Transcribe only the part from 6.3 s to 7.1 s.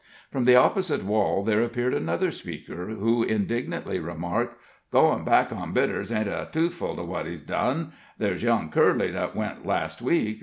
toothful to